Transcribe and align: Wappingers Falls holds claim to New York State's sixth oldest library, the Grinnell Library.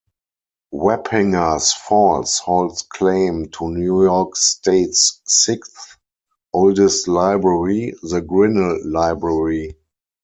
Wappingers 0.73 1.75
Falls 1.75 2.39
holds 2.39 2.81
claim 2.81 3.49
to 3.51 3.69
New 3.69 3.93
York 4.03 4.35
State's 4.35 5.21
sixth 5.27 5.97
oldest 6.51 7.07
library, 7.07 7.93
the 8.01 8.19
Grinnell 8.21 8.79
Library. 8.83 9.77